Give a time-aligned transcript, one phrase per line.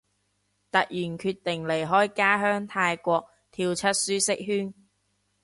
[0.71, 4.73] 突然決定離開家鄉泰國，跳出舒適圈